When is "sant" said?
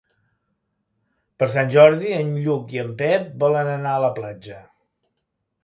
1.57-1.69